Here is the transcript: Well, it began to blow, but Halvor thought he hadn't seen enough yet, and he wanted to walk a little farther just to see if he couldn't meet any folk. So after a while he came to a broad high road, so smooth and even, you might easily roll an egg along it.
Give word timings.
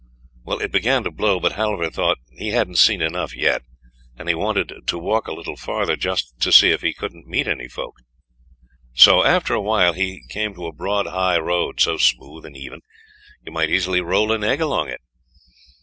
Well, 0.43 0.57
it 0.61 0.71
began 0.71 1.03
to 1.03 1.11
blow, 1.11 1.39
but 1.39 1.51
Halvor 1.51 1.91
thought 1.91 2.17
he 2.35 2.49
hadn't 2.53 2.77
seen 2.77 3.03
enough 3.03 3.35
yet, 3.35 3.61
and 4.17 4.27
he 4.27 4.33
wanted 4.33 4.73
to 4.87 4.97
walk 4.97 5.27
a 5.27 5.31
little 5.31 5.55
farther 5.55 5.95
just 5.95 6.39
to 6.39 6.51
see 6.51 6.71
if 6.71 6.81
he 6.81 6.91
couldn't 6.91 7.27
meet 7.27 7.47
any 7.47 7.67
folk. 7.67 7.93
So 8.95 9.23
after 9.23 9.53
a 9.53 9.61
while 9.61 9.93
he 9.93 10.23
came 10.31 10.55
to 10.55 10.65
a 10.65 10.73
broad 10.73 11.05
high 11.05 11.37
road, 11.37 11.79
so 11.81 11.97
smooth 11.99 12.47
and 12.47 12.57
even, 12.57 12.81
you 13.45 13.51
might 13.51 13.69
easily 13.69 14.01
roll 14.01 14.31
an 14.31 14.43
egg 14.43 14.59
along 14.59 14.89
it. 14.89 15.01